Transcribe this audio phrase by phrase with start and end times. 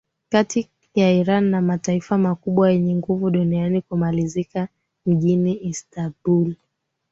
[0.29, 4.67] kati ya iran na mataifa makubwa yenye nguvu duniani kumalizika
[5.05, 6.55] mjini istanbul